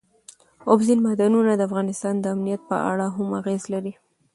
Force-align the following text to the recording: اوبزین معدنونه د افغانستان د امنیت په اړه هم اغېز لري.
اوبزین 0.69 0.99
معدنونه 1.05 1.51
د 1.55 1.61
افغانستان 1.69 2.15
د 2.19 2.25
امنیت 2.35 2.61
په 2.69 2.77
اړه 2.91 3.05
هم 3.15 3.27
اغېز 3.39 3.63
لري. 3.73 3.93